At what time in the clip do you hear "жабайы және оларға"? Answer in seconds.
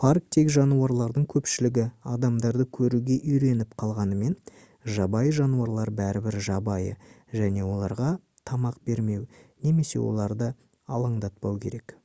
6.48-8.10